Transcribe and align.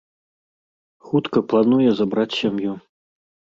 Хутка 1.09 1.39
плануе 1.53 1.89
забраць 2.01 2.37
сям'ю. 2.41 2.71